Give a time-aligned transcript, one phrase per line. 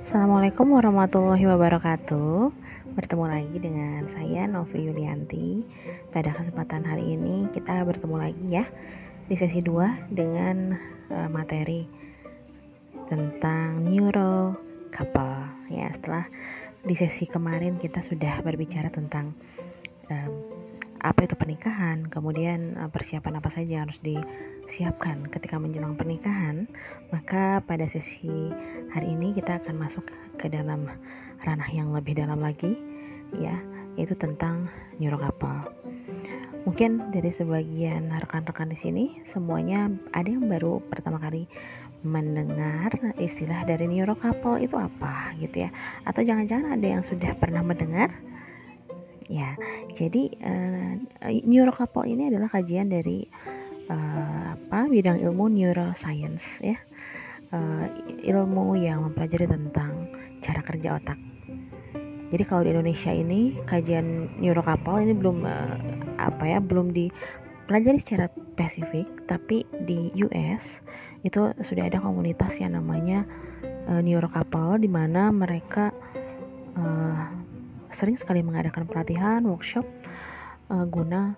[0.00, 2.48] Assalamualaikum warahmatullahi wabarakatuh.
[2.96, 5.68] Bertemu lagi dengan saya Novi Yulianti.
[6.08, 8.64] Pada kesempatan hari ini kita bertemu lagi ya
[9.28, 10.72] Di sesi 2 dengan
[11.12, 11.84] uh, materi
[13.04, 14.56] Tentang neuro
[14.88, 15.68] couple.
[15.68, 16.24] Ya setelah
[16.80, 19.36] di sesi kemarin kita sudah berbicara tentang
[20.08, 20.47] um,
[20.98, 22.10] Apa itu pernikahan?
[22.10, 24.18] Kemudian uh, persiapan apa saja yang harus di
[24.66, 26.66] siapkan ketika menjelang pernikahan,
[27.14, 28.50] maka pada sesi
[28.90, 30.90] hari ini kita akan masuk ke dalam
[31.46, 32.74] ranah yang lebih dalam lagi,
[33.38, 33.62] ya,
[33.94, 34.66] yaitu tentang
[34.98, 35.70] neurokapal.
[36.66, 41.48] Mungkin dari sebagian rekan-rekan di sini semuanya ada yang baru pertama kali
[42.02, 45.70] mendengar istilah dari neurokapal itu apa gitu ya?
[46.02, 48.12] Atau jangan-jangan ada yang sudah pernah mendengar
[49.26, 49.58] ya
[49.90, 50.92] jadi uh,
[51.42, 53.26] neurokapal ini adalah kajian dari
[53.88, 56.78] uh, apa bidang ilmu neuroscience ya.
[57.48, 57.88] Uh,
[58.28, 60.12] ilmu yang mempelajari tentang
[60.44, 61.16] cara kerja otak.
[62.28, 65.76] Jadi kalau di Indonesia ini kajian neurokapal ini belum uh,
[66.20, 70.84] apa ya belum dipelajari secara spesifik tapi di US
[71.24, 73.24] itu sudah ada komunitas yang namanya
[73.88, 75.88] uh, neurokapal di mana mereka
[76.76, 77.37] uh,
[77.90, 79.84] sering sekali mengadakan pelatihan workshop
[80.68, 81.36] uh, guna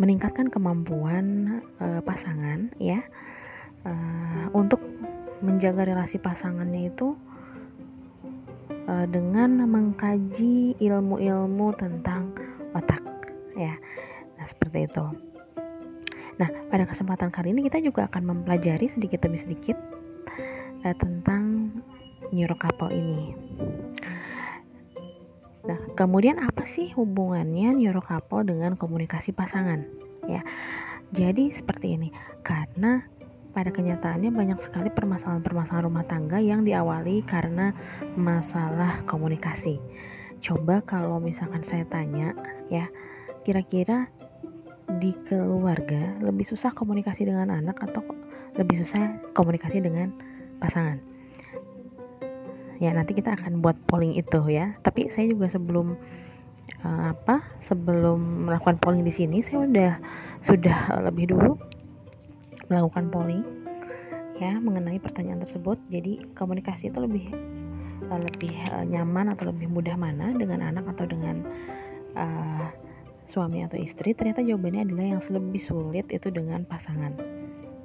[0.00, 3.04] meningkatkan kemampuan uh, pasangan ya.
[3.82, 4.78] Uh, untuk
[5.42, 7.18] menjaga relasi pasangannya itu
[8.86, 12.30] uh, dengan mengkaji ilmu-ilmu tentang
[12.74, 13.02] otak
[13.58, 13.74] ya.
[14.38, 15.06] Nah seperti itu.
[16.38, 19.74] Nah pada kesempatan kali ini kita juga akan mempelajari sedikit demi sedikit
[20.86, 21.74] uh, tentang
[22.32, 23.36] neurokapal ini
[25.62, 29.86] Nah, kemudian apa sih hubungannya neurokapal dengan komunikasi pasangan?
[30.26, 30.42] Ya.
[31.12, 32.08] Jadi seperti ini.
[32.42, 33.06] Karena
[33.52, 37.76] pada kenyataannya banyak sekali permasalahan-permasalahan rumah tangga yang diawali karena
[38.16, 39.78] masalah komunikasi.
[40.42, 42.34] Coba kalau misalkan saya tanya
[42.72, 42.88] ya,
[43.46, 44.10] kira-kira
[44.98, 48.02] di keluarga lebih susah komunikasi dengan anak atau
[48.56, 50.10] lebih susah komunikasi dengan
[50.58, 51.11] pasangan?
[52.82, 54.74] Ya nanti kita akan buat polling itu ya.
[54.82, 55.94] Tapi saya juga sebelum
[56.82, 59.92] uh, apa sebelum melakukan polling di sini saya udah
[60.42, 61.54] sudah lebih dulu
[62.66, 63.46] melakukan polling
[64.42, 65.78] ya mengenai pertanyaan tersebut.
[65.86, 67.30] Jadi komunikasi itu lebih
[68.10, 71.46] uh, lebih uh, nyaman atau lebih mudah mana dengan anak atau dengan
[72.18, 72.66] uh,
[73.22, 74.10] suami atau istri?
[74.10, 77.14] Ternyata jawabannya adalah yang lebih sulit itu dengan pasangan.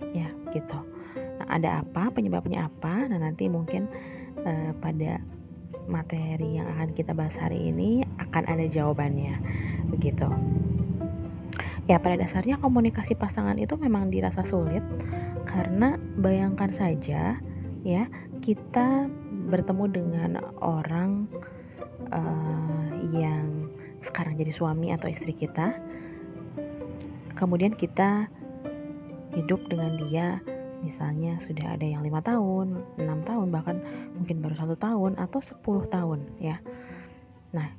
[0.10, 0.82] Ya gitu.
[1.38, 2.10] Nah ada apa?
[2.10, 3.06] Penyebabnya apa?
[3.06, 3.86] Nah nanti mungkin
[4.44, 5.24] uh, pada
[5.88, 9.40] materi yang akan kita bahas hari ini akan ada jawabannya
[9.90, 10.28] begitu.
[11.88, 14.84] Ya pada dasarnya komunikasi pasangan itu memang dirasa sulit
[15.48, 17.40] karena bayangkan saja
[17.88, 18.04] ya
[18.44, 19.08] kita
[19.48, 21.32] bertemu dengan orang
[22.12, 23.72] uh, yang
[24.04, 25.80] sekarang jadi suami atau istri kita
[27.40, 28.28] kemudian kita
[29.32, 30.44] hidup dengan dia
[30.82, 33.78] misalnya sudah ada yang lima tahun, enam tahun, bahkan
[34.18, 36.62] mungkin baru satu tahun atau sepuluh tahun ya.
[37.54, 37.70] Nah,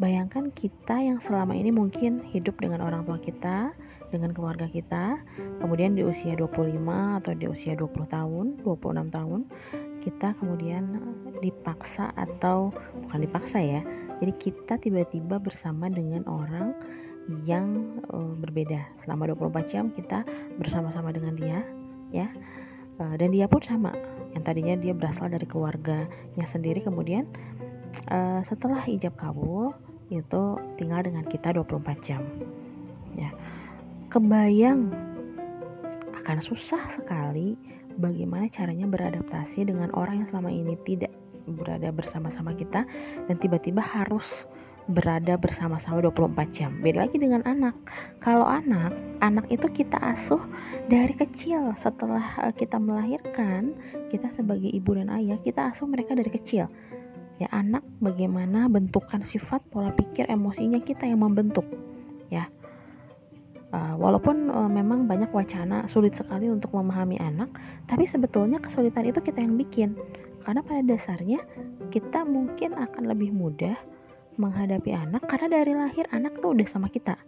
[0.00, 3.76] bayangkan kita yang selama ini mungkin hidup dengan orang tua kita,
[4.08, 5.20] dengan keluarga kita,
[5.60, 9.40] kemudian di usia 25 atau di usia 20 tahun, 26 tahun,
[10.00, 10.84] kita kemudian
[11.44, 12.72] dipaksa atau
[13.04, 13.84] bukan dipaksa ya.
[14.20, 16.76] Jadi kita tiba-tiba bersama dengan orang
[17.44, 18.96] yang uh, berbeda.
[19.00, 20.24] Selama 24 jam kita
[20.56, 21.60] bersama-sama dengan dia
[22.14, 22.30] ya.
[23.00, 23.96] Uh, dan dia pun sama.
[24.36, 27.26] Yang tadinya dia berasal dari keluarganya sendiri kemudian
[28.10, 29.74] uh, setelah ijab kabul
[30.10, 32.22] itu tinggal dengan kita 24 jam
[33.14, 33.30] ya.
[34.10, 34.90] Kebayang
[36.18, 37.54] akan susah sekali
[37.94, 41.14] bagaimana caranya beradaptasi dengan orang yang selama ini tidak
[41.46, 42.86] berada bersama-sama kita
[43.26, 44.46] dan tiba-tiba harus
[44.90, 46.70] berada bersama-sama 24 jam.
[46.82, 47.78] Beda lagi dengan anak.
[48.18, 48.92] Kalau anak,
[49.22, 50.42] anak itu kita asuh
[50.90, 51.72] dari kecil.
[51.78, 53.78] Setelah eh, kita melahirkan,
[54.10, 56.66] kita sebagai ibu dan ayah, kita asuh mereka dari kecil.
[57.40, 61.64] Ya, anak bagaimana bentukan sifat, pola pikir, emosinya kita yang membentuk.
[62.28, 62.52] Ya.
[63.70, 67.54] Uh, walaupun uh, memang banyak wacana sulit sekali untuk memahami anak,
[67.86, 69.94] tapi sebetulnya kesulitan itu kita yang bikin.
[70.42, 71.40] Karena pada dasarnya
[71.94, 73.78] kita mungkin akan lebih mudah
[74.40, 77.20] menghadapi anak karena dari lahir anak tuh udah sama kita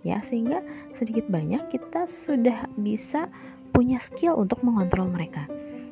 [0.00, 0.64] ya sehingga
[0.96, 3.28] sedikit banyak kita sudah bisa
[3.76, 5.44] punya skill untuk mengontrol mereka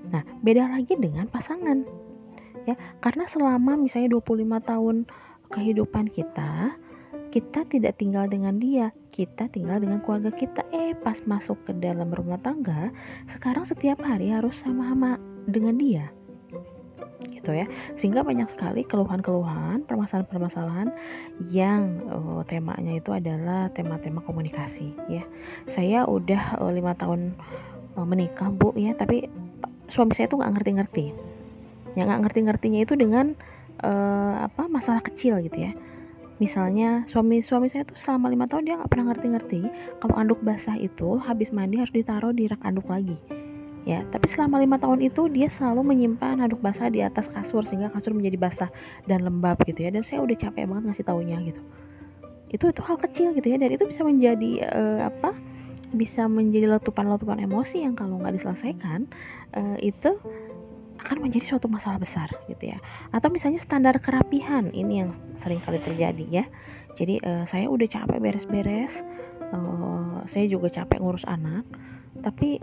[0.09, 1.85] nah beda lagi dengan pasangan
[2.65, 4.97] ya karena selama misalnya 25 tahun
[5.53, 6.81] kehidupan kita
[7.33, 10.69] kita tidak tinggal dengan dia, kita tinggal dengan keluarga kita.
[10.69, 12.93] Eh, pas masuk ke dalam rumah tangga,
[13.25, 15.17] sekarang setiap hari harus sama-sama
[15.49, 16.13] dengan dia.
[17.29, 17.67] Gitu ya.
[17.95, 20.91] Sehingga banyak sekali keluhan-keluhan, permasalahan-permasalahan
[21.51, 25.25] yang uh, temanya itu adalah tema-tema komunikasi ya.
[25.71, 27.39] Saya udah uh, lima tahun
[27.95, 29.31] uh, menikah, Bu ya, tapi
[29.87, 31.07] suami saya tuh nggak ngerti-ngerti.
[31.95, 33.37] Yang nggak ngerti-ngertinya itu dengan
[33.83, 35.73] uh, apa masalah kecil gitu ya
[36.43, 39.61] misalnya suami suami saya tuh selama lima tahun dia nggak pernah ngerti-ngerti
[40.03, 43.15] kalau anduk basah itu habis mandi harus ditaruh di rak anduk lagi
[43.83, 47.91] ya tapi selama lima tahun itu dia selalu menyimpan anduk basah di atas kasur sehingga
[47.91, 48.71] kasur menjadi basah
[49.07, 49.91] dan lembab gitu ya.
[49.91, 51.63] Dan saya udah capek banget ngasih taunya gitu.
[52.53, 53.57] Itu itu hal kecil gitu ya.
[53.59, 55.35] Dan itu bisa menjadi uh, apa
[55.93, 59.11] bisa menjadi letupan-letupan emosi yang kalau nggak diselesaikan
[59.53, 60.17] uh, itu
[61.03, 62.79] akan menjadi suatu masalah besar gitu ya.
[63.11, 66.45] Atau misalnya standar kerapihan ini yang sering kali terjadi ya.
[66.95, 69.03] Jadi uh, saya udah capek beres-beres
[69.53, 71.69] uh, saya juga capek ngurus anak
[72.21, 72.59] tapi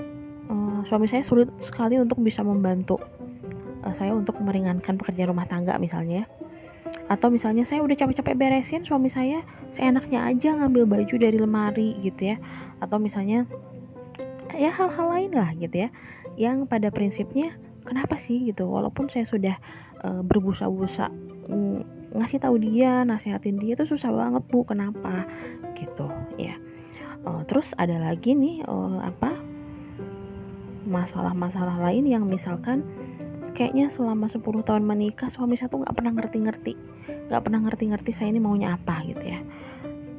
[0.49, 2.99] uh, suami saya sulit sekali untuk bisa membantu
[3.85, 6.27] uh, saya untuk meringankan pekerjaan rumah tangga misalnya
[7.09, 9.41] atau misalnya saya udah capek-capek beresin suami saya
[9.73, 12.37] seenaknya aja ngambil baju dari lemari gitu ya.
[12.77, 13.49] Atau misalnya
[14.53, 15.89] ya hal-hal lain lah gitu ya
[16.37, 18.69] yang pada prinsipnya kenapa sih gitu?
[18.69, 19.57] Walaupun saya sudah
[20.05, 21.09] uh, berbusa-busa
[21.49, 25.25] mm, ngasih tahu dia nasehatin dia itu susah banget bu kenapa?
[25.73, 26.05] Gitu
[26.37, 26.61] ya.
[27.25, 29.35] Uh, terus ada lagi nih uh, apa
[30.89, 32.83] masalah-masalah lain yang misalkan
[33.53, 36.73] kayaknya selama 10 tahun menikah suami saya tuh nggak pernah ngerti-ngerti
[37.29, 39.39] nggak pernah ngerti-ngerti saya ini maunya apa gitu ya.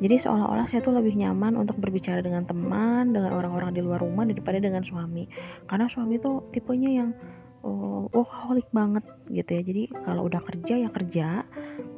[0.01, 4.25] Jadi seolah-olah saya tuh lebih nyaman untuk berbicara dengan teman dengan orang-orang di luar rumah
[4.25, 5.29] daripada dengan suami.
[5.69, 7.11] Karena suami tuh tipenya yang
[7.61, 9.63] oh, workaholic banget gitu ya.
[9.63, 11.45] Jadi kalau udah kerja ya kerja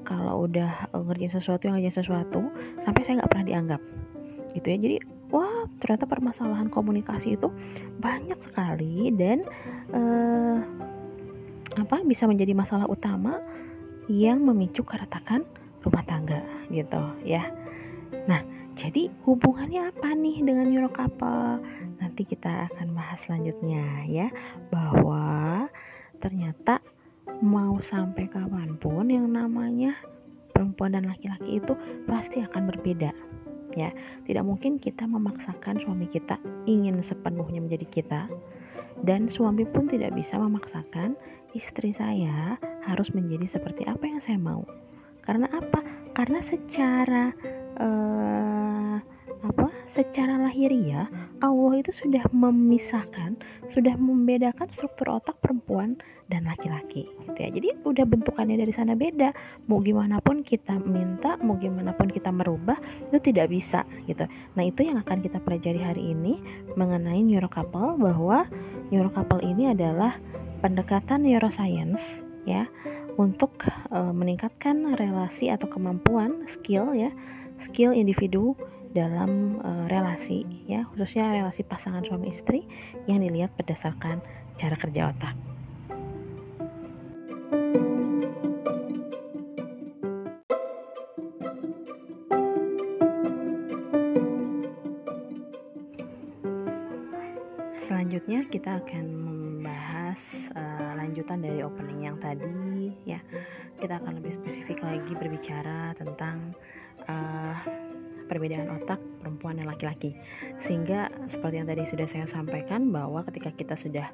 [0.02, 2.50] kalau udah uh, ngerjain sesuatu yang ngerjain sesuatu
[2.82, 3.80] sampai saya nggak pernah dianggap
[4.58, 4.78] gitu ya.
[4.82, 4.96] Jadi
[5.32, 7.48] wah ternyata permasalahan komunikasi itu
[7.98, 9.42] banyak sekali dan
[9.90, 10.60] uh,
[11.72, 13.40] apa bisa menjadi masalah utama
[14.06, 15.48] yang memicu keretakan
[15.80, 17.48] rumah tangga gitu ya.
[18.28, 18.44] Nah
[18.76, 21.64] jadi hubungannya apa nih dengan Eurocouple
[21.96, 24.28] nanti kita akan bahas selanjutnya ya.
[24.68, 25.66] Bahwa
[26.20, 26.84] ternyata
[27.40, 29.96] mau sampai kapan pun yang namanya
[30.52, 31.74] perempuan dan laki-laki itu
[32.06, 33.10] pasti akan berbeda
[33.74, 33.90] ya
[34.24, 36.38] tidak mungkin kita memaksakan suami kita
[36.68, 38.22] ingin sepenuhnya menjadi kita.
[39.02, 41.18] Dan suami pun tidak bisa memaksakan
[41.58, 42.54] istri saya
[42.86, 44.62] harus menjadi seperti apa yang saya mau.
[45.22, 45.82] Karena apa?
[46.14, 47.34] Karena secara
[47.82, 48.96] uh,
[49.42, 51.10] apa secara lahiriah
[51.42, 55.98] Allah itu sudah memisahkan sudah membedakan struktur otak perempuan
[56.32, 57.50] dan laki-laki gitu ya.
[57.52, 59.36] Jadi udah bentukannya dari sana beda.
[59.68, 62.80] Mau gimana pun kita minta mau gimana pun kita merubah
[63.12, 64.24] itu tidak bisa gitu.
[64.56, 66.40] Nah itu yang akan kita pelajari hari ini
[66.72, 68.48] mengenai neurocouple bahwa
[68.88, 70.16] neurocouple ini adalah
[70.64, 72.66] pendekatan neuroscience ya
[73.20, 77.12] untuk uh, meningkatkan relasi atau kemampuan skill ya
[77.60, 78.56] skill individu
[78.92, 82.68] dalam uh, relasi ya khususnya relasi pasangan suami istri
[83.08, 84.20] yang dilihat berdasarkan
[84.60, 85.36] cara kerja otak.
[97.82, 103.18] Selanjutnya kita akan membahas uh, lanjutan dari opening yang tadi ya.
[103.80, 106.52] Kita akan lebih spesifik lagi berbicara tentang
[107.08, 107.56] uh,
[108.32, 110.16] perbedaan otak perempuan dan laki-laki.
[110.56, 114.08] Sehingga seperti yang tadi sudah saya sampaikan bahwa ketika kita sudah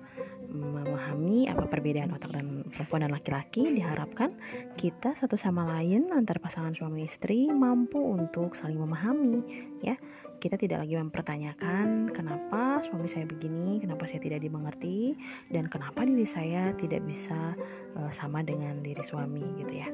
[0.48, 4.34] memahami apa perbedaan otak dan perempuan dan laki-laki, diharapkan
[4.74, 9.40] kita satu sama lain antar pasangan suami istri mampu untuk saling memahami,
[9.84, 9.94] ya.
[10.38, 15.18] Kita tidak lagi mempertanyakan kenapa suami saya begini, kenapa saya tidak dimengerti,
[15.50, 17.58] dan kenapa diri saya tidak bisa
[17.98, 19.90] uh, sama dengan diri suami gitu ya.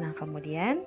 [0.00, 0.80] Nah, kemudian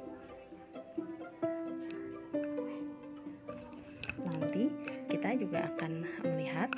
[4.26, 4.72] nanti
[5.12, 5.92] kita juga akan
[6.26, 6.70] melihat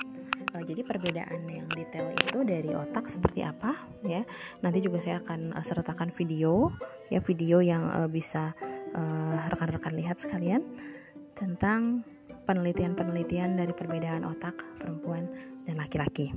[0.56, 4.22] uh, jadi perbedaan yang detail itu dari otak seperti apa ya.
[4.60, 6.72] Nanti juga saya akan uh, sertakan video
[7.08, 8.52] ya video yang uh, bisa
[9.54, 10.66] rekan-rekan uh, lihat sekalian
[11.38, 12.02] tentang
[12.50, 15.30] penelitian-penelitian dari perbedaan otak perempuan
[15.62, 16.34] dan laki-laki.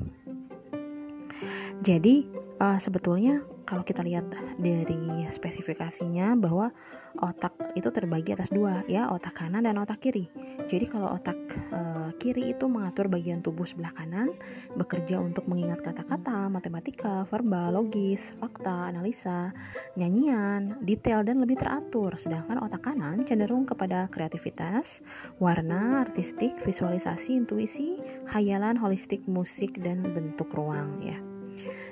[1.81, 2.29] Jadi
[2.63, 4.27] uh, sebetulnya kalau kita lihat
[4.60, 6.72] dari spesifikasinya bahwa
[7.20, 10.27] otak itu terbagi atas dua ya otak kanan dan otak kiri.
[10.67, 11.38] Jadi kalau otak
[11.72, 14.36] uh, kiri itu mengatur bagian tubuh sebelah kanan
[14.75, 19.55] bekerja untuk mengingat kata-kata matematika verbal logis fakta analisa
[19.96, 22.15] nyanyian detail dan lebih teratur.
[22.20, 25.03] Sedangkan otak kanan cenderung kepada kreativitas
[25.39, 27.96] warna artistik visualisasi intuisi
[28.27, 31.32] hayalan holistik musik dan bentuk ruang ya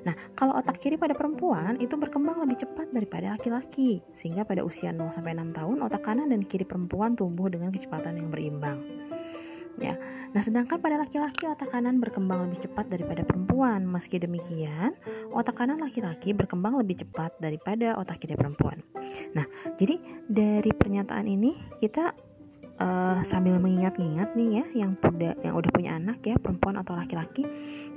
[0.01, 4.89] Nah, kalau otak kiri pada perempuan itu berkembang lebih cepat daripada laki-laki, sehingga pada usia
[4.89, 8.81] 0 sampai 6 tahun otak kanan dan kiri perempuan tumbuh dengan kecepatan yang berimbang.
[9.79, 9.97] Ya.
[10.35, 13.81] Nah, sedangkan pada laki-laki otak kanan berkembang lebih cepat daripada perempuan.
[13.87, 14.93] Meski demikian,
[15.33, 18.83] otak kanan laki-laki berkembang lebih cepat daripada otak kiri perempuan.
[19.33, 19.47] Nah,
[19.79, 22.13] jadi dari pernyataan ini kita
[22.79, 27.43] uh, sambil mengingat-ingat nih ya yang udah yang udah punya anak ya perempuan atau laki-laki.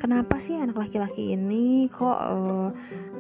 [0.01, 2.69] Kenapa sih anak laki-laki ini kok uh,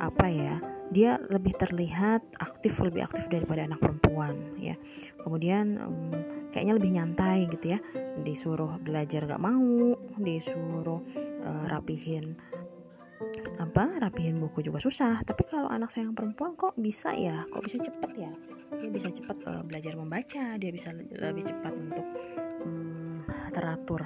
[0.00, 0.56] apa ya
[0.92, 4.74] dia lebih terlihat aktif lebih aktif daripada anak perempuan ya?
[5.22, 6.12] Kemudian um,
[6.50, 7.78] kayaknya lebih nyantai gitu ya.
[8.24, 11.02] Disuruh belajar gak mau disuruh
[11.44, 12.34] uh, rapihin
[13.56, 15.22] apa rapihin buku juga susah.
[15.24, 17.46] Tapi kalau anak saya yang perempuan kok bisa ya?
[17.48, 18.32] Kok bisa cepet ya
[18.78, 22.06] dia bisa cepat uh, belajar membaca dia bisa lebih cepat untuk
[22.62, 23.22] um,
[23.54, 24.02] teratur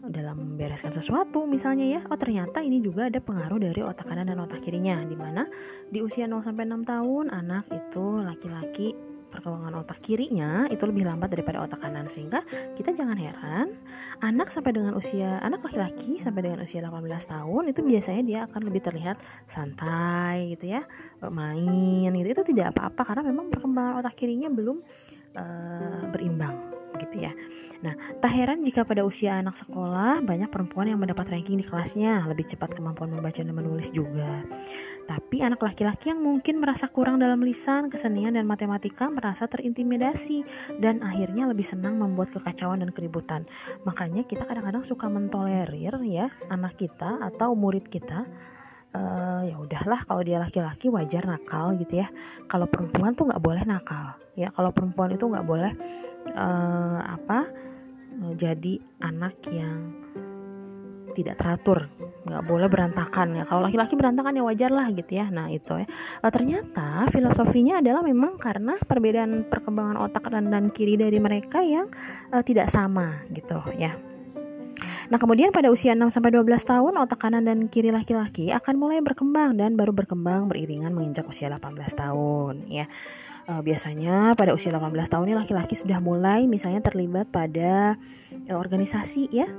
[0.00, 2.00] dalam membereskan sesuatu misalnya ya.
[2.08, 5.44] Oh ternyata ini juga ada pengaruh dari otak kanan dan otak kirinya di mana
[5.92, 8.88] di usia 0 sampai 6 tahun anak itu laki-laki
[9.30, 12.42] perkembangan otak kirinya itu lebih lambat daripada otak kanan sehingga
[12.74, 13.78] kita jangan heran
[14.20, 18.60] anak sampai dengan usia anak laki-laki sampai dengan usia 18 tahun itu biasanya dia akan
[18.66, 20.82] lebih terlihat santai gitu ya
[21.30, 22.28] main gitu.
[22.34, 24.82] Itu tidak apa-apa karena memang perkembangan otak kirinya belum
[25.38, 26.69] uh, berimbang
[27.00, 27.32] gitu ya.
[27.80, 32.28] Nah, tak heran jika pada usia anak sekolah banyak perempuan yang mendapat ranking di kelasnya,
[32.28, 34.44] lebih cepat kemampuan membaca dan menulis juga.
[35.08, 40.44] Tapi anak laki-laki yang mungkin merasa kurang dalam lisan, kesenian dan matematika merasa terintimidasi
[40.78, 43.48] dan akhirnya lebih senang membuat kekacauan dan keributan.
[43.88, 48.28] Makanya kita kadang-kadang suka mentolerir ya anak kita atau murid kita
[48.94, 52.08] uh, ya udahlah kalau dia laki-laki wajar nakal gitu ya.
[52.50, 54.50] Kalau perempuan tuh nggak boleh nakal ya.
[54.54, 55.72] Kalau perempuan itu nggak boleh
[56.34, 57.48] uh, apa
[58.36, 59.96] jadi anak yang
[61.10, 63.44] tidak teratur nggak boleh berantakan ya.
[63.48, 65.26] Kalau laki-laki berantakan ya wajar lah gitu ya.
[65.32, 65.86] Nah itu ya.
[66.20, 71.88] Uh, ternyata filosofinya adalah memang karena perbedaan perkembangan otak dan dan kiri dari mereka yang
[72.30, 74.09] uh, tidak sama gitu ya
[75.10, 79.02] Nah, kemudian pada usia 6 sampai 12 tahun otak kanan dan kiri laki-laki akan mulai
[79.02, 82.86] berkembang dan baru berkembang beriringan menginjak usia 18 tahun ya.
[83.50, 87.98] Uh, biasanya pada usia 18 tahun ini laki-laki sudah mulai misalnya terlibat pada
[88.46, 89.50] uh, organisasi ya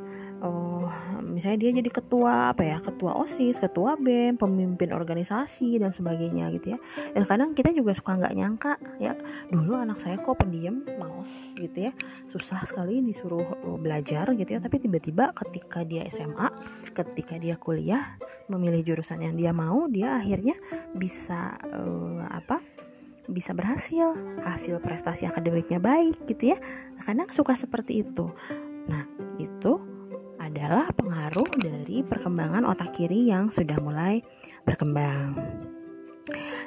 [0.41, 0.89] oh
[1.21, 6.75] misalnya dia jadi ketua apa ya ketua osis ketua bem pemimpin organisasi dan sebagainya gitu
[6.75, 6.79] ya.
[7.13, 9.13] Dan kadang kita juga suka nggak nyangka ya
[9.49, 11.91] dulu anak saya kok pendiam males gitu ya.
[12.27, 14.59] Susah sekali disuruh uh, belajar gitu ya.
[14.59, 16.49] Tapi tiba-tiba ketika dia SMA
[16.91, 18.17] ketika dia kuliah
[18.49, 20.57] memilih jurusan yang dia mau dia akhirnya
[20.97, 22.59] bisa uh, apa
[23.29, 24.17] bisa berhasil.
[24.41, 26.57] Hasil prestasi akademiknya baik gitu ya.
[27.01, 28.33] Kadang suka seperti itu.
[28.89, 29.05] Nah
[29.37, 29.90] itu
[30.51, 34.19] adalah pengaruh dari perkembangan otak kiri yang sudah mulai
[34.67, 35.39] berkembang.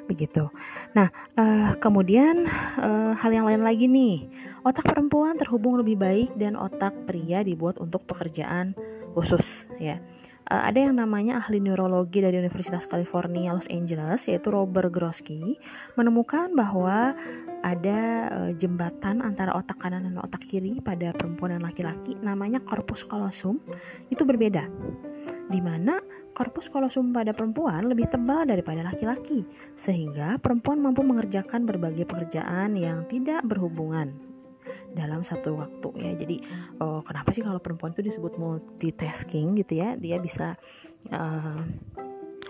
[0.09, 0.49] Begitu.
[0.97, 2.49] Nah, uh, kemudian
[2.81, 4.29] uh, hal yang lain lagi nih,
[4.65, 8.73] otak perempuan terhubung lebih baik dan otak pria dibuat untuk pekerjaan
[9.13, 10.01] khusus, ya
[10.51, 15.57] uh, ada yang namanya ahli neurologi dari Universitas California Los Angeles yaitu Robert Grosky
[15.97, 17.17] menemukan bahwa
[17.65, 23.07] ada uh, jembatan antara otak kanan dan otak kiri pada perempuan dan laki-laki namanya corpus
[23.07, 23.61] callosum
[24.13, 24.69] itu berbeda.
[25.49, 26.01] Di mana
[26.35, 29.47] korpus kolosum pada perempuan lebih tebal daripada laki-laki
[29.79, 34.34] sehingga perempuan mampu mengerjakan berbagai pekerjaan yang tidak berhubungan
[34.93, 36.13] dalam satu waktu ya.
[36.17, 36.37] Jadi
[36.81, 39.97] oh, kenapa sih kalau perempuan itu disebut multitasking gitu ya?
[39.99, 40.57] Dia bisa
[41.13, 41.61] uh,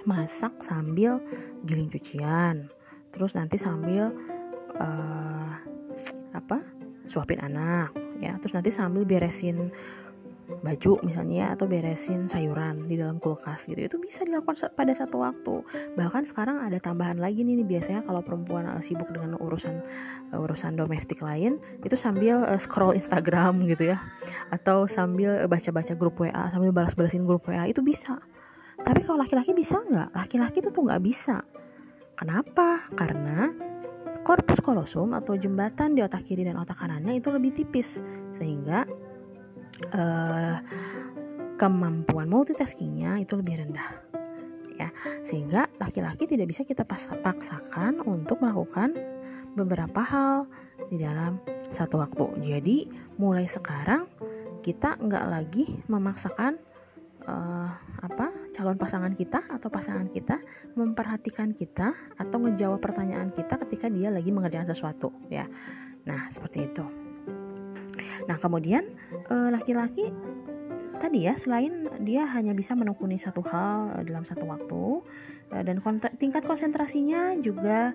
[0.04, 1.18] masak sambil
[1.64, 2.68] giling cucian
[3.10, 4.12] terus nanti sambil
[4.76, 5.52] uh,
[6.36, 6.60] apa
[7.08, 9.72] suapin anak ya terus nanti sambil beresin
[10.44, 13.80] baju misalnya atau beresin sayuran di dalam kulkas gitu.
[13.80, 15.64] Itu bisa dilakukan pada satu waktu.
[15.96, 19.80] Bahkan sekarang ada tambahan lagi nih, biasanya kalau perempuan uh, sibuk dengan urusan
[20.32, 23.98] uh, urusan domestik lain itu sambil uh, scroll Instagram gitu ya.
[24.52, 28.20] Atau sambil baca-baca grup WA sambil balas-balasin grup WA itu bisa.
[28.80, 30.12] Tapi kalau laki-laki bisa nggak?
[30.12, 31.40] Laki-laki itu tuh nggak bisa.
[32.14, 32.86] Kenapa?
[32.94, 33.50] Karena
[34.24, 38.02] korpus kolosum atau jembatan di otak kiri dan otak kanannya itu lebih tipis.
[38.34, 38.88] Sehingga
[39.94, 40.58] uh,
[41.54, 43.88] kemampuan multitaskingnya itu lebih rendah
[44.78, 44.90] ya.
[45.22, 46.82] Sehingga laki-laki tidak bisa kita
[47.22, 48.94] paksakan untuk melakukan
[49.54, 50.50] beberapa hal
[50.90, 51.38] di dalam
[51.70, 52.42] satu waktu.
[52.42, 52.76] Jadi
[53.18, 54.10] mulai sekarang
[54.66, 56.58] kita nggak lagi memaksakan
[57.28, 60.40] uh, apa calon pasangan kita atau pasangan kita
[60.74, 65.46] memperhatikan kita atau ngejawab pertanyaan kita ketika dia lagi mengerjakan sesuatu ya.
[66.04, 67.03] Nah seperti itu
[68.24, 68.88] nah kemudian
[69.28, 70.12] uh, laki-laki
[70.96, 74.84] tadi ya selain dia hanya bisa menekuni satu hal uh, dalam satu waktu
[75.52, 75.82] uh, dan
[76.16, 77.92] tingkat konsentrasinya juga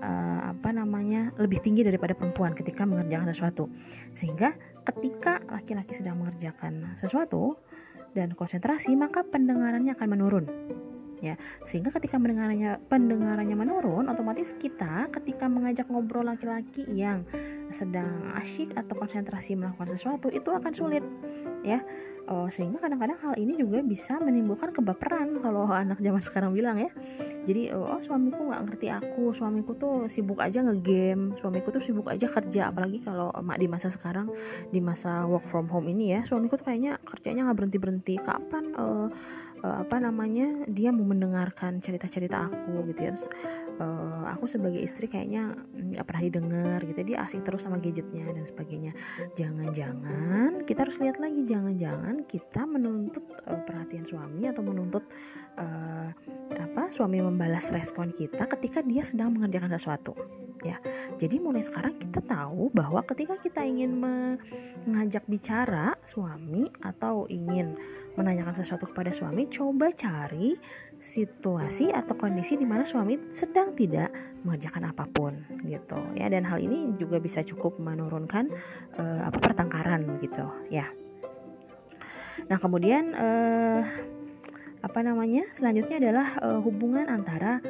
[0.00, 3.64] uh, apa namanya lebih tinggi daripada perempuan ketika mengerjakan sesuatu.
[4.14, 4.54] Sehingga
[4.86, 7.60] ketika laki-laki sedang mengerjakan sesuatu
[8.16, 10.44] dan konsentrasi maka pendengarannya akan menurun
[11.20, 11.34] ya.
[11.66, 17.26] Sehingga ketika pendengarannya pendengarannya menurun otomatis kita ketika mengajak ngobrol laki-laki yang
[17.68, 21.04] sedang asyik atau konsentrasi melakukan sesuatu itu akan sulit
[21.62, 21.82] ya.
[22.28, 26.92] Oh, sehingga kadang-kadang hal ini juga bisa menimbulkan kebaperan kalau anak zaman sekarang bilang ya.
[27.48, 32.28] Jadi oh suamiku nggak ngerti aku suamiku tuh sibuk aja ngegame suamiku tuh sibuk aja
[32.28, 32.68] kerja.
[32.68, 34.28] Apalagi kalau emak di masa sekarang
[34.68, 38.76] di masa work from home ini ya suamiku tuh kayaknya kerjanya nggak berhenti berhenti kapan
[38.76, 39.08] uh,
[39.62, 43.10] uh, apa namanya dia mau mendengarkan cerita-cerita aku gitu ya.
[43.14, 43.26] Terus
[43.78, 48.44] uh, aku sebagai istri kayaknya nggak pernah didengar gitu dia asik terus sama gadgetnya dan
[48.44, 48.92] sebagainya.
[49.34, 55.04] Jangan-jangan kita harus lihat lagi jangan-jangan kita menuntut uh, perhatian suami atau menuntut
[55.58, 56.10] uh,
[56.54, 60.16] apa suami membalas respon kita ketika dia sedang mengerjakan sesuatu
[60.62, 60.76] ya
[61.16, 67.78] jadi mulai sekarang kita tahu bahwa ketika kita ingin mengajak bicara suami atau ingin
[68.18, 70.58] menanyakan sesuatu kepada suami coba cari
[70.98, 74.10] situasi atau kondisi di mana suami sedang tidak
[74.42, 75.98] mengerjakan apa pun gitu.
[76.18, 78.50] Ya dan hal ini juga bisa cukup menurunkan
[78.98, 80.42] uh, apa pertengkaran gitu
[80.74, 80.90] ya.
[82.50, 83.82] Nah kemudian uh,
[84.82, 87.62] apa namanya selanjutnya adalah uh, hubungan antara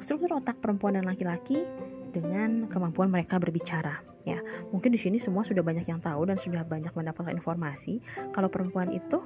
[0.00, 1.64] struktur otak perempuan dan laki-laki
[2.10, 4.40] dengan kemampuan mereka berbicara ya.
[4.72, 8.00] Mungkin di sini semua sudah banyak yang tahu dan sudah banyak mendapatkan informasi
[8.32, 9.20] kalau perempuan itu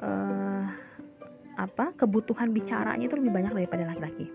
[0.00, 0.64] uh,
[1.54, 4.26] apa kebutuhan bicaranya itu lebih banyak daripada laki-laki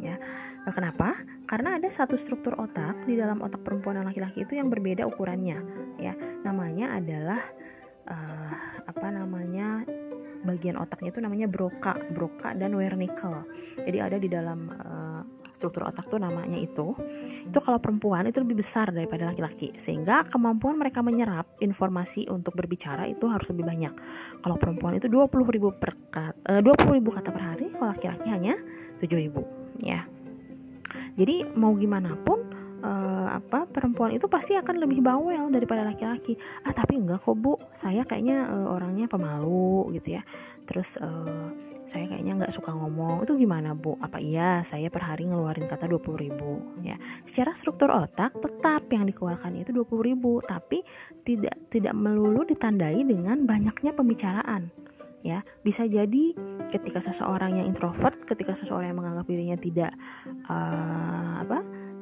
[0.00, 0.16] ya.
[0.64, 1.20] Nah, kenapa?
[1.44, 5.60] Karena ada satu struktur otak di dalam otak perempuan dan laki-laki itu yang berbeda ukurannya
[6.00, 6.16] ya.
[6.42, 7.42] Namanya adalah
[8.08, 8.54] uh,
[8.88, 9.84] apa namanya
[10.40, 13.28] bagian otaknya itu namanya broca broca dan Wernicke
[13.84, 15.22] jadi ada di dalam uh,
[15.60, 16.96] struktur otak tuh namanya itu.
[17.44, 19.76] Itu kalau perempuan itu lebih besar daripada laki-laki.
[19.76, 23.92] Sehingga kemampuan mereka menyerap informasi untuk berbicara itu harus lebih banyak.
[24.40, 27.68] Kalau perempuan itu 20 ribu per kata, uh, 20 ribu kata per hari.
[27.68, 28.56] Kalau laki-laki hanya
[29.04, 29.44] 7 ribu
[29.84, 30.08] ya.
[31.20, 36.36] Jadi mau gimana pun uh, apa perempuan itu pasti akan lebih bawel daripada laki-laki.
[36.64, 37.56] Ah tapi enggak kok bu.
[37.72, 40.22] Saya kayaknya uh, orangnya pemalu gitu ya.
[40.64, 41.48] Terus uh,
[41.90, 43.26] saya kayaknya nggak suka ngomong.
[43.26, 43.98] Itu gimana bu?
[43.98, 46.96] Apa iya saya per hari ngeluarin kata 20 ribu ya.
[47.26, 50.86] Secara struktur otak tetap yang dikeluarkan itu 20 ribu tapi
[51.26, 54.70] tidak tidak melulu ditandai dengan banyaknya pembicaraan
[55.26, 55.42] ya.
[55.66, 56.32] Bisa jadi
[56.70, 59.92] ketika seseorang yang introvert ketika seseorang yang menganggap dirinya tidak
[60.46, 61.58] uh, apa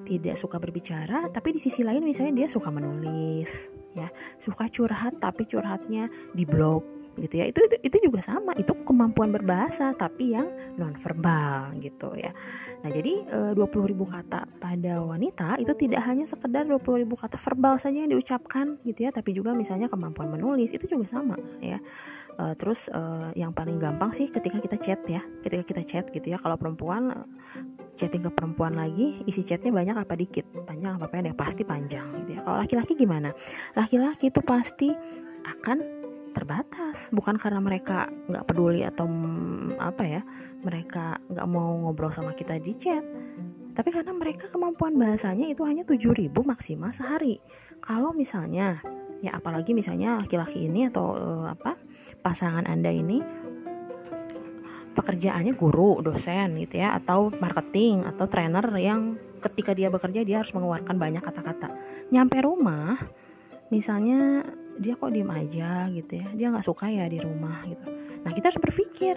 [0.09, 4.09] tidak suka berbicara tapi di sisi lain misalnya dia suka menulis ya.
[4.41, 7.51] Suka curhat tapi curhatnya di blog gitu ya.
[7.51, 8.55] Itu, itu itu juga sama.
[8.55, 12.31] Itu kemampuan berbahasa tapi yang non verbal gitu ya.
[12.81, 17.03] Nah jadi eh, dua puluh ribu kata pada wanita itu tidak hanya sekedar dua puluh
[17.03, 21.11] ribu kata verbal saja yang diucapkan gitu ya tapi juga misalnya kemampuan menulis itu juga
[21.11, 21.83] sama ya.
[22.39, 25.27] Uh, terus uh, yang paling gampang sih ketika kita chat ya.
[25.43, 26.39] Ketika kita chat gitu ya.
[26.39, 27.27] Kalau perempuan
[27.99, 30.47] chatting ke perempuan lagi isi chatnya banyak apa dikit?
[30.63, 31.35] Panjang apa pendek?
[31.35, 32.41] Pasti panjang gitu ya.
[32.47, 33.35] Kalau laki-laki gimana?
[33.75, 34.89] Laki-laki itu pasti
[35.43, 35.79] akan
[36.31, 37.11] terbatas.
[37.11, 39.11] Bukan karena mereka nggak peduli atau
[39.83, 40.23] apa ya
[40.63, 43.03] mereka nggak mau ngobrol sama kita di chat.
[43.75, 47.43] Tapi karena mereka kemampuan bahasanya itu hanya 7000 maksimal sehari.
[47.83, 48.79] Kalau misalnya
[49.19, 51.75] ya apalagi misalnya laki-laki ini atau uh, apa
[52.23, 53.23] pasangan anda ini
[54.99, 60.51] pekerjaannya guru dosen gitu ya atau marketing atau trainer yang ketika dia bekerja dia harus
[60.51, 61.71] mengeluarkan banyak kata-kata.
[62.11, 62.99] Nyampe rumah
[63.71, 64.43] misalnya
[64.79, 67.87] dia kok diem aja gitu ya dia nggak suka ya di rumah gitu.
[68.27, 69.15] Nah kita harus berpikir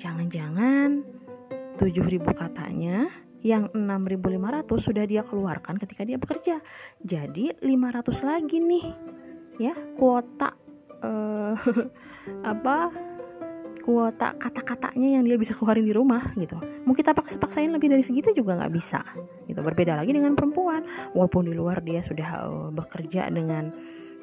[0.00, 1.04] jangan-jangan
[1.76, 3.08] 7000 katanya
[3.44, 6.58] yang 6500 sudah dia keluarkan ketika dia bekerja.
[7.04, 8.86] Jadi 500 lagi nih
[9.60, 10.52] ya kuota
[11.04, 11.56] uh,
[12.52, 12.76] apa
[13.86, 16.58] kuota kata-katanya yang dia bisa keluarin di rumah gitu.
[16.82, 19.06] Mau kita paksa-paksain lebih dari segitu juga nggak bisa
[19.46, 19.62] gitu.
[19.62, 20.82] Berbeda lagi dengan perempuan.
[21.14, 23.70] Walaupun di luar dia sudah uh, bekerja dengan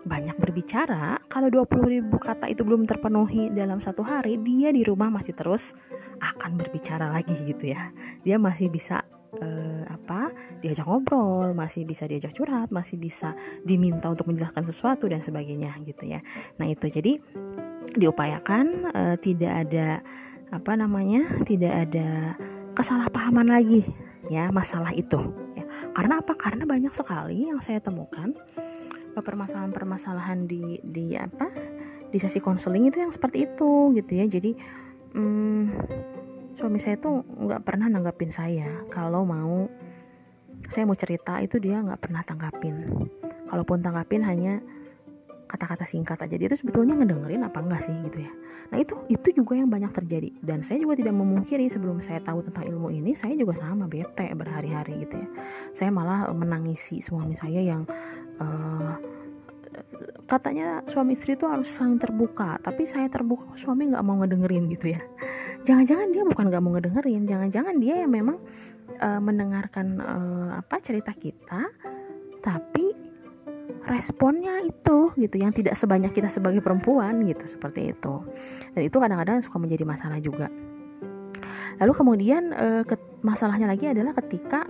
[0.04, 5.08] banyak berbicara kalau 20 ribu kata itu belum terpenuhi dalam satu hari dia di rumah
[5.08, 5.72] masih terus
[6.20, 7.96] akan berbicara lagi gitu ya.
[8.28, 9.08] Dia masih bisa
[9.40, 13.32] uh, apa diajak ngobrol masih bisa diajak curhat masih bisa
[13.64, 16.20] diminta untuk menjelaskan sesuatu dan sebagainya gitu ya.
[16.60, 16.92] Nah itu.
[16.92, 17.24] Jadi
[17.94, 20.00] diupayakan uh, tidak ada
[20.54, 22.38] apa namanya tidak ada
[22.78, 23.86] kesalahpahaman lagi
[24.32, 25.20] ya masalah itu
[25.58, 25.66] ya.
[25.92, 26.34] Karena apa?
[26.38, 28.34] Karena banyak sekali yang saya temukan
[29.14, 31.46] permasalahan-permasalahan di di apa
[32.10, 34.26] di sesi konseling itu yang seperti itu gitu ya.
[34.26, 34.52] Jadi
[35.14, 35.62] hmm,
[36.58, 38.86] suami saya tuh nggak pernah nanggapin saya.
[38.90, 39.70] Kalau mau
[40.70, 43.06] saya mau cerita itu dia nggak pernah tanggapin.
[43.50, 44.62] Kalaupun tanggapin hanya
[45.54, 46.34] kata-kata singkat aja.
[46.34, 48.32] Dia itu sebetulnya ngedengerin apa enggak sih gitu ya.
[48.74, 50.34] Nah itu itu juga yang banyak terjadi.
[50.42, 54.34] Dan saya juga tidak memungkiri sebelum saya tahu tentang ilmu ini saya juga sama bete
[54.34, 55.28] berhari-hari gitu ya.
[55.78, 57.86] Saya malah menangisi suami saya yang
[58.42, 58.98] uh,
[60.26, 62.58] katanya suami istri itu harus saling terbuka.
[62.58, 65.02] Tapi saya terbuka suami nggak mau ngedengerin gitu ya.
[65.70, 67.30] Jangan-jangan dia bukan nggak mau ngedengerin.
[67.30, 68.42] Jangan-jangan dia yang memang
[68.98, 71.70] uh, mendengarkan uh, apa cerita kita
[72.44, 73.13] tapi
[73.84, 78.24] responnya itu gitu yang tidak sebanyak kita sebagai perempuan gitu seperti itu
[78.74, 80.48] dan itu kadang-kadang suka menjadi masalah juga
[81.82, 84.64] lalu kemudian uh, ke, masalahnya lagi adalah ketika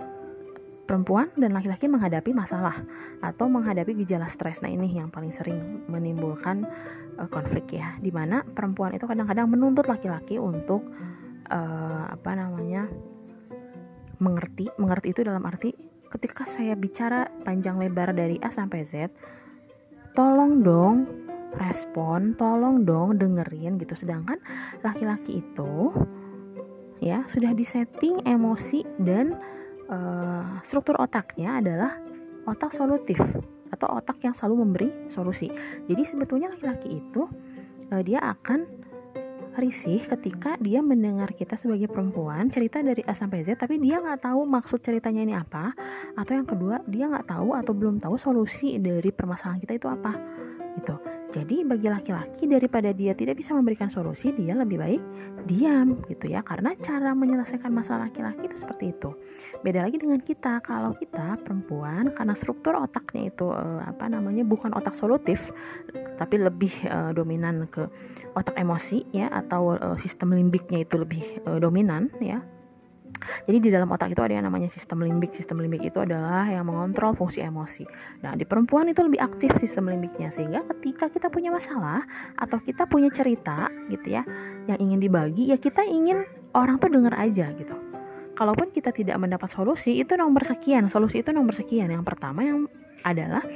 [0.84, 2.84] perempuan dan laki-laki menghadapi masalah
[3.24, 4.60] atau menghadapi gejala stres.
[4.60, 6.68] Nah, ini yang paling sering menimbulkan
[7.16, 7.96] uh, konflik ya.
[7.98, 10.84] Di mana perempuan itu kadang-kadang menuntut laki-laki untuk
[11.48, 12.86] uh, apa namanya?
[14.22, 14.70] mengerti.
[14.78, 15.74] Mengerti itu dalam arti
[16.14, 19.10] ketika saya bicara panjang lebar dari A sampai Z,
[20.14, 21.10] tolong dong
[21.58, 23.98] respon, tolong dong dengerin gitu.
[23.98, 24.38] Sedangkan
[24.86, 25.90] laki-laki itu
[27.02, 29.34] ya sudah disetting emosi dan
[29.90, 31.98] uh, struktur otaknya adalah
[32.46, 33.18] otak solutif
[33.74, 35.50] atau otak yang selalu memberi solusi.
[35.90, 37.26] Jadi sebetulnya laki-laki itu
[37.90, 38.64] uh, dia akan
[39.54, 44.26] risih ketika dia mendengar kita sebagai perempuan cerita dari A sampai Z tapi dia nggak
[44.26, 45.72] tahu maksud ceritanya ini apa.
[46.18, 50.12] Atau yang kedua dia nggak tahu atau belum tahu solusi dari permasalahan kita itu apa
[50.74, 55.02] gitu jadi bagi laki-laki daripada dia tidak bisa memberikan solusi, dia lebih baik
[55.50, 56.46] diam gitu ya.
[56.46, 59.10] Karena cara menyelesaikan masalah laki-laki itu seperti itu.
[59.66, 60.62] Beda lagi dengan kita.
[60.62, 65.50] Kalau kita perempuan karena struktur otaknya itu eh, apa namanya bukan otak solutif,
[66.14, 67.82] tapi lebih eh, dominan ke
[68.38, 72.53] otak emosi ya atau eh, sistem limbiknya itu lebih dominan ya
[73.44, 75.32] jadi di dalam otak itu ada yang namanya sistem limbik.
[75.36, 77.84] Sistem limbik itu adalah yang mengontrol fungsi emosi.
[78.24, 82.04] Nah, di perempuan itu lebih aktif sistem limbiknya sehingga ketika kita punya masalah
[82.36, 84.22] atau kita punya cerita gitu ya
[84.68, 86.24] yang ingin dibagi, ya kita ingin
[86.56, 87.76] orang tuh denger aja gitu.
[88.34, 90.90] Kalaupun kita tidak mendapat solusi, itu nomor sekian.
[90.90, 91.86] Solusi itu nomor sekian.
[91.86, 92.66] Yang pertama yang
[93.06, 93.46] adalah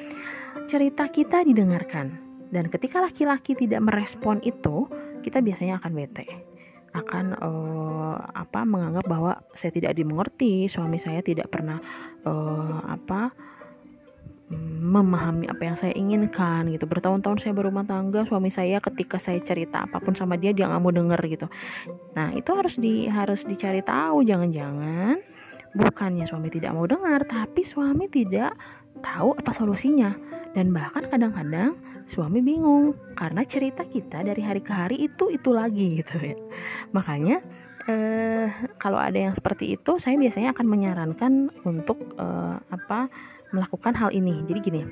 [0.71, 2.15] cerita kita didengarkan.
[2.49, 4.87] Dan ketika laki-laki tidak merespon itu,
[5.21, 6.49] kita biasanya akan bete
[6.97, 11.79] akan uh, apa menganggap bahwa saya tidak dimengerti, suami saya tidak pernah
[12.25, 13.33] uh, apa
[14.81, 16.89] memahami apa yang saya inginkan gitu.
[16.89, 20.81] Bertahun-tahun saya berumah tangga suami saya ketika saya cerita apa pun sama dia dia nggak
[20.81, 21.47] mau denger gitu.
[22.17, 25.21] Nah itu harus di harus dicari tahu jangan-jangan
[25.77, 28.57] bukannya suami tidak mau dengar tapi suami tidak
[29.05, 30.17] tahu apa solusinya.
[30.57, 31.77] Dan bahkan kadang-kadang
[32.09, 36.37] suami bingung karena cerita kita dari hari ke hari itu itu lagi gitu ya.
[36.97, 37.45] Makanya
[37.85, 38.49] eh,
[38.81, 41.33] kalau ada yang seperti itu saya biasanya akan menyarankan
[41.69, 43.13] untuk eh, apa
[43.53, 44.41] melakukan hal ini.
[44.49, 44.83] Jadi gini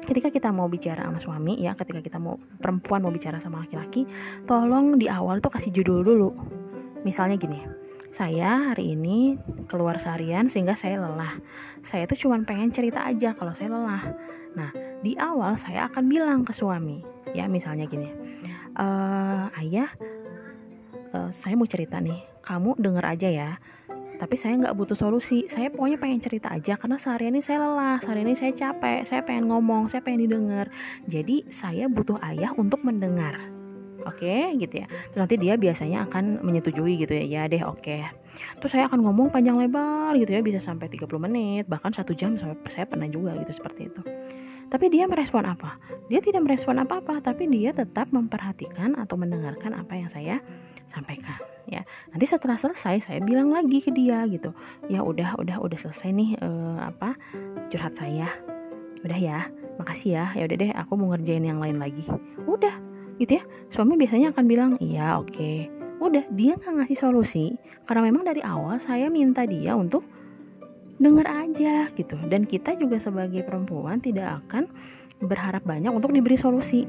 [0.00, 4.08] ketika kita mau bicara sama suami ya ketika kita mau perempuan mau bicara sama laki-laki
[4.48, 6.30] tolong di awal tuh kasih judul dulu.
[7.06, 7.62] Misalnya gini
[8.10, 9.38] saya hari ini
[9.70, 11.38] keluar seharian sehingga saya lelah.
[11.86, 14.02] Saya tuh cuma pengen cerita aja kalau saya lelah
[14.56, 17.00] nah di awal saya akan bilang ke suami
[17.32, 18.10] ya misalnya gini
[18.74, 18.86] e,
[19.62, 19.90] ayah
[21.14, 23.50] uh, saya mau cerita nih kamu denger aja ya
[24.20, 25.48] tapi saya nggak butuh solusi.
[25.48, 29.24] Saya pokoknya pengen cerita aja karena sehari ini saya lelah sehari ini saya capek saya
[29.24, 30.68] pengen ngomong saya pengen didengar.
[31.08, 33.40] Jadi saya butuh ayah untuk mendengar.
[34.04, 34.86] Oke okay, gitu ya.
[35.08, 37.80] Terus nanti dia biasanya akan menyetujui gitu ya ya deh oke.
[37.80, 38.04] Okay.
[38.62, 42.38] terus saya akan ngomong panjang lebar gitu ya bisa sampai 30 menit bahkan satu jam
[42.38, 44.02] sampai saya pernah juga gitu seperti itu
[44.70, 45.76] tapi dia merespon apa?
[46.06, 50.38] Dia tidak merespon apa-apa, tapi dia tetap memperhatikan atau mendengarkan apa yang saya
[50.86, 51.82] sampaikan ya.
[52.10, 54.54] Nanti setelah selesai saya bilang lagi ke dia gitu.
[54.86, 57.18] Ya udah udah udah selesai nih uh, apa
[57.70, 58.30] curhat saya.
[59.02, 60.24] Udah ya, makasih ya.
[60.38, 62.06] Ya udah deh aku mau ngerjain yang lain lagi.
[62.46, 62.74] Udah
[63.18, 63.44] gitu ya.
[63.74, 65.58] Suami biasanya akan bilang, "Iya, oke." Okay.
[66.00, 67.46] Udah, dia nggak ngasih solusi
[67.84, 70.00] karena memang dari awal saya minta dia untuk
[71.00, 74.68] dengar aja gitu dan kita juga sebagai perempuan tidak akan
[75.20, 76.84] berharap banyak untuk diberi solusi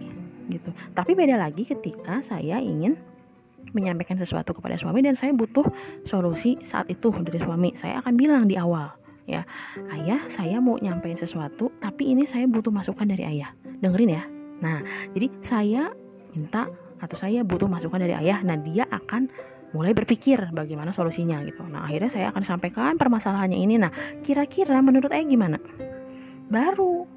[0.51, 0.71] gitu.
[0.91, 2.99] Tapi beda lagi ketika saya ingin
[3.71, 5.63] menyampaikan sesuatu kepada suami dan saya butuh
[6.03, 7.71] solusi saat itu dari suami.
[7.75, 8.91] Saya akan bilang di awal,
[9.27, 9.47] ya,
[9.95, 13.55] ayah, saya mau nyampein sesuatu, tapi ini saya butuh masukan dari ayah.
[13.79, 14.23] Dengerin ya.
[14.61, 14.83] Nah,
[15.15, 15.83] jadi saya
[16.35, 16.67] minta
[17.01, 18.43] atau saya butuh masukan dari ayah.
[18.43, 19.31] Nah, dia akan
[19.71, 21.63] mulai berpikir bagaimana solusinya gitu.
[21.63, 23.79] Nah, akhirnya saya akan sampaikan permasalahannya ini.
[23.79, 23.91] Nah,
[24.23, 25.57] kira-kira menurut ayah gimana?
[26.51, 27.07] Baru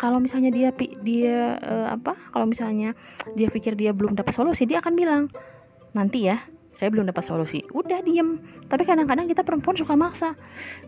[0.00, 0.72] kalau misalnya dia
[1.04, 2.96] dia uh, apa kalau misalnya
[3.36, 5.22] dia pikir dia belum dapat solusi dia akan bilang
[5.92, 7.60] nanti ya saya belum dapat solusi.
[7.72, 8.40] Udah diem.
[8.66, 10.32] Tapi kadang-kadang kita perempuan suka maksa.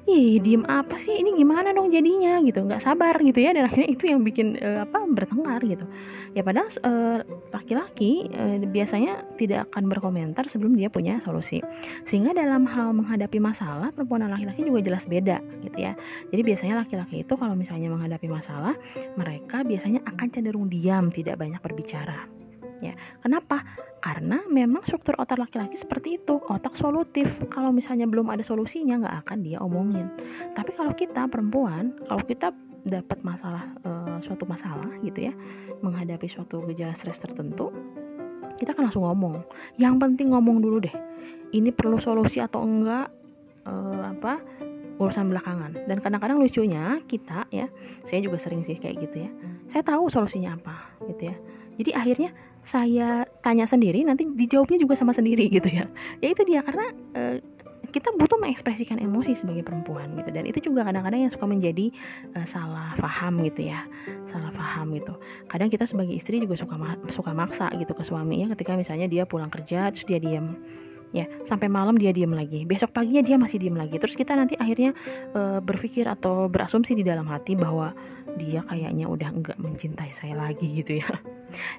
[0.09, 1.13] Ih diem apa sih?
[1.13, 2.41] Ini gimana dong jadinya?
[2.41, 3.53] Gitu nggak sabar gitu ya.
[3.53, 5.85] Dan akhirnya itu yang bikin uh, apa bertengkar gitu.
[6.35, 7.21] Ya padahal uh,
[7.53, 11.61] laki-laki uh, biasanya tidak akan berkomentar sebelum dia punya solusi.
[12.09, 15.93] Sehingga dalam hal menghadapi masalah perempuan dan laki-laki juga jelas beda gitu ya.
[16.33, 18.75] Jadi biasanya laki-laki itu kalau misalnya menghadapi masalah
[19.15, 22.34] mereka biasanya akan cenderung diam tidak banyak berbicara
[23.25, 23.65] kenapa?
[24.05, 26.37] Karena memang struktur otak laki-laki seperti itu.
[26.45, 27.41] Otak solutif.
[27.49, 30.13] Kalau misalnya belum ada solusinya nggak akan dia omongin.
[30.53, 32.53] Tapi kalau kita perempuan kalau kita
[32.85, 35.33] dapat masalah e, suatu masalah gitu ya
[35.81, 37.73] menghadapi suatu gejala stres tertentu
[38.61, 39.41] kita kan langsung ngomong.
[39.81, 40.93] Yang penting ngomong dulu deh.
[41.57, 43.09] Ini perlu solusi atau enggak?
[43.65, 43.73] E,
[44.05, 44.37] apa?
[45.01, 45.89] Urusan belakangan.
[45.89, 47.73] Dan kadang-kadang lucunya kita ya
[48.05, 49.31] saya juga sering sih kayak gitu ya
[49.69, 50.77] saya tahu solusinya apa
[51.11, 51.37] gitu ya.
[51.75, 52.31] Jadi akhirnya
[52.65, 55.85] saya tanya sendiri nanti dijawabnya juga sama sendiri gitu ya.
[56.25, 57.23] Ya itu dia karena e,
[57.93, 60.33] kita butuh mengekspresikan emosi sebagai perempuan gitu.
[60.33, 61.93] Dan itu juga kadang-kadang yang suka menjadi
[62.33, 63.85] e, salah paham gitu ya.
[64.25, 65.13] Salah paham gitu.
[65.47, 69.07] Kadang kita sebagai istri juga suka ma suka maksa gitu ke suami ya ketika misalnya
[69.07, 70.57] dia pulang kerja terus dia diam
[71.15, 72.65] ya sampai malam dia diam lagi.
[72.65, 74.01] Besok paginya dia masih diam lagi.
[74.01, 74.97] Terus kita nanti akhirnya
[75.37, 77.93] e, berpikir atau berasumsi di dalam hati bahwa
[78.35, 81.09] dia kayaknya udah enggak mencintai saya lagi gitu ya.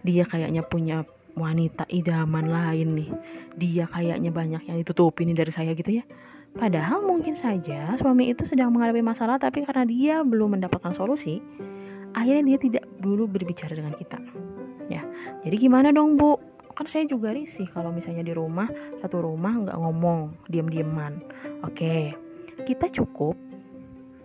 [0.07, 1.03] Dia kayaknya punya
[1.35, 3.11] wanita idaman lain nih.
[3.59, 6.03] Dia kayaknya banyak yang ditutupi nih dari saya gitu ya.
[6.55, 11.43] Padahal mungkin saja suami itu sedang menghadapi masalah tapi karena dia belum mendapatkan solusi
[12.15, 14.19] akhirnya dia tidak dulu berbicara dengan kita.
[14.87, 15.03] Ya
[15.43, 16.39] jadi gimana dong bu?
[16.75, 18.67] Kan saya juga risih kalau misalnya di rumah
[18.99, 21.23] satu rumah nggak ngomong diam-diaman
[21.63, 22.11] oke
[22.67, 23.39] kita cukup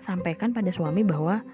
[0.03, 1.45] sampaikan pada suami bahwa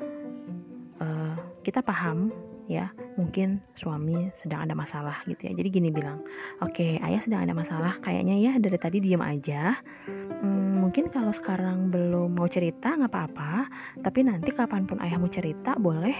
[1.66, 2.30] kita paham
[2.70, 5.52] ya mungkin suami sedang ada masalah gitu ya.
[5.58, 6.22] Jadi gini bilang
[6.62, 9.82] oke okay, ayah sedang ada masalah kayaknya ya dari tadi diam aja.
[10.06, 13.52] Hmm, mungkin kalau sekarang belum mau cerita nggak apa-apa.
[13.98, 16.14] Tapi nanti kapan pun ayah mau cerita boleh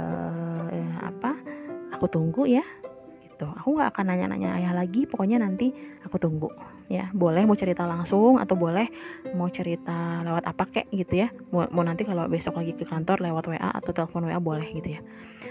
[0.00, 1.36] uh, apa
[1.92, 2.64] aku tunggu ya
[3.40, 3.48] gitu.
[3.56, 5.72] Aku nggak akan nanya-nanya ayah lagi pokoknya nanti
[6.04, 6.52] aku tunggu.
[6.92, 8.92] Ya boleh mau cerita langsung atau boleh
[9.32, 11.32] mau cerita lewat apa kek gitu ya.
[11.48, 15.00] Mau, mau nanti kalau besok lagi ke kantor lewat WA atau telepon WA boleh gitu
[15.00, 15.00] ya.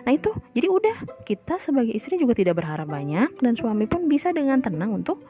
[0.05, 0.29] Nah itu.
[0.53, 4.93] Jadi udah kita sebagai istri juga tidak berharap banyak dan suami pun bisa dengan tenang
[4.93, 5.25] untuk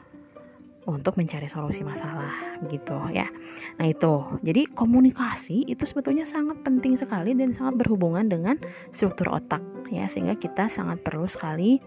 [0.88, 3.30] untuk mencari solusi masalah gitu ya.
[3.78, 8.56] Nah itu, jadi komunikasi itu sebetulnya sangat penting sekali dan sangat berhubungan dengan
[8.90, 11.78] struktur otak ya sehingga kita sangat perlu sekali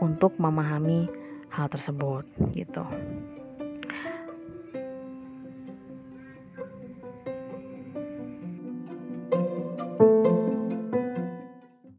[0.00, 1.08] untuk memahami
[1.52, 2.84] hal tersebut gitu.